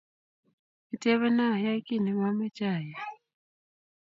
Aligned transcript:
itebeno 0.95 1.43
ayai 1.55 1.81
kiy 1.85 2.01
ne 2.01 2.11
mamache 2.19 2.65
ayai 2.77 3.07